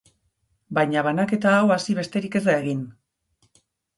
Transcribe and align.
Baina 0.77 1.03
banaketa 1.07 1.51
hau 1.57 1.69
hasi 1.75 1.95
besterik 2.01 2.39
ez 2.39 2.43
da 2.47 2.57
egin. 2.63 2.83